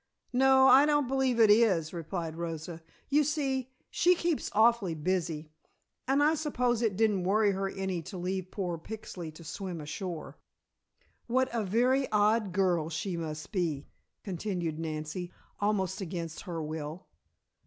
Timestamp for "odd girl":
12.11-12.89